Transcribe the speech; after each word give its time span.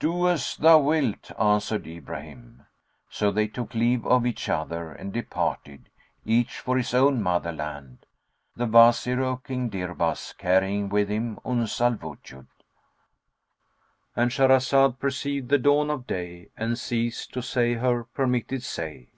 "Do 0.00 0.26
as 0.26 0.56
thou 0.56 0.78
wilt," 0.78 1.30
answered 1.38 1.86
Ibrahim. 1.86 2.64
So 3.10 3.30
they 3.30 3.46
took 3.46 3.74
leave 3.74 4.06
of 4.06 4.24
each 4.24 4.48
other 4.48 4.90
and 4.90 5.12
departed, 5.12 5.90
each 6.24 6.60
for 6.60 6.78
his 6.78 6.94
own 6.94 7.22
mother 7.22 7.52
land, 7.52 8.06
the 8.56 8.64
Wazir 8.64 9.20
of 9.20 9.44
King 9.44 9.68
Dirbas 9.68 10.32
carrying 10.38 10.88
with 10.88 11.10
him 11.10 11.38
Uns 11.44 11.78
al 11.78 11.96
Wujud,—And 11.96 14.30
Shahrazad 14.30 14.98
perceived 14.98 15.50
the 15.50 15.58
dawn 15.58 15.90
of 15.90 16.06
day 16.06 16.48
and 16.56 16.78
ceased 16.78 17.34
to 17.34 17.42
say 17.42 17.74
her 17.74 18.04
permitted 18.04 18.62
say. 18.62 19.10